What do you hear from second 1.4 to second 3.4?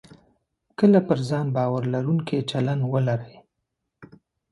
باور لرونکی چلند لرئ